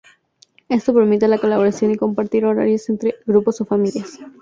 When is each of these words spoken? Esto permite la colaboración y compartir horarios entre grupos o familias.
Esto 0.67 0.95
permite 0.95 1.27
la 1.27 1.37
colaboración 1.37 1.91
y 1.91 1.95
compartir 1.95 2.43
horarios 2.43 2.89
entre 2.89 3.17
grupos 3.27 3.61
o 3.61 3.65
familias. 3.65 4.17